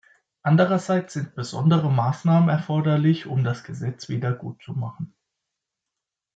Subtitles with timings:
[0.41, 5.13] Andererseits sind besondere Maßnahmen erforderlich, um das Gesetz wieder gutzumachen.